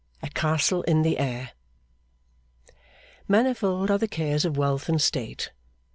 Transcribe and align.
A 0.23 0.29
Castle 0.31 0.81
in 0.87 1.03
the 1.03 1.19
Air 1.19 1.51
Manifold 3.27 3.91
are 3.91 3.99
the 3.99 4.07
cares 4.07 4.45
of 4.45 4.57
wealth 4.57 4.89
and 4.89 4.99
state. 4.99 5.51